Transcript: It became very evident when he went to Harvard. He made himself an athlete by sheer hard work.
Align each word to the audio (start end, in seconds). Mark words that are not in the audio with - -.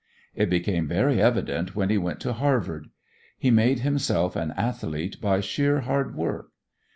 It 0.33 0.49
became 0.49 0.87
very 0.87 1.21
evident 1.21 1.75
when 1.75 1.91
he 1.91 1.99
went 1.99 2.19
to 2.21 2.33
Harvard. 2.33 2.87
He 3.37 3.51
made 3.51 3.81
himself 3.81 4.35
an 4.35 4.49
athlete 4.57 5.21
by 5.21 5.41
sheer 5.41 5.81
hard 5.81 6.15
work. 6.15 6.49